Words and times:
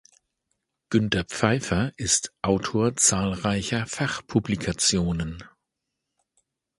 Günter 0.89 1.25
Pfeifer 1.25 1.91
ist 1.95 2.33
Autor 2.41 2.95
zahlreicher 2.95 3.85
Fachpublikationen. 3.85 5.43